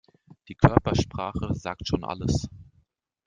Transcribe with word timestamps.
Die 0.47 0.55
Körpersprache 0.55 1.53
sagt 1.53 1.87
schon 1.87 2.03
alles. 2.03 2.49